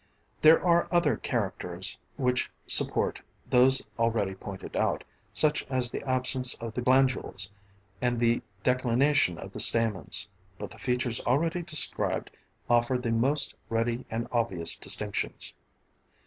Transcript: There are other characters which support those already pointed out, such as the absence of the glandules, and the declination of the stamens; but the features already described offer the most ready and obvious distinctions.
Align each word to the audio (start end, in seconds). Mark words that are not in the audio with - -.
There 0.41 0.59
are 0.65 0.87
other 0.89 1.15
characters 1.15 1.95
which 2.17 2.49
support 2.65 3.21
those 3.47 3.85
already 3.99 4.33
pointed 4.33 4.75
out, 4.75 5.03
such 5.31 5.61
as 5.69 5.91
the 5.91 6.01
absence 6.09 6.55
of 6.55 6.73
the 6.73 6.81
glandules, 6.81 7.51
and 8.01 8.19
the 8.19 8.41
declination 8.63 9.37
of 9.37 9.51
the 9.51 9.59
stamens; 9.59 10.27
but 10.57 10.71
the 10.71 10.79
features 10.79 11.21
already 11.27 11.61
described 11.61 12.31
offer 12.67 12.97
the 12.97 13.11
most 13.11 13.53
ready 13.69 14.07
and 14.09 14.27
obvious 14.31 14.75
distinctions. 14.75 15.53